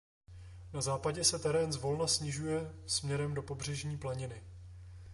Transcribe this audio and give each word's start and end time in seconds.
Na 0.73 0.81
západě 0.81 1.23
se 1.23 1.39
terén 1.39 1.73
zvolna 1.73 2.07
snižuje 2.07 2.73
směrem 2.85 3.33
do 3.33 3.41
pobřežní 3.43 3.97
planiny. 3.97 4.43